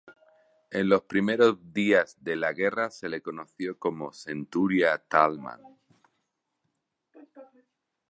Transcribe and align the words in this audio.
En 0.71 0.89
los 0.89 1.03
primeros 1.03 1.73
días 1.73 2.17
de 2.23 2.35
la 2.35 2.53
guerra 2.53 2.89
se 2.89 3.07
le 3.07 3.21
conoció 3.21 3.77
como 3.77 4.11
"Centuria 4.13 4.97
Thälmann". 5.07 5.61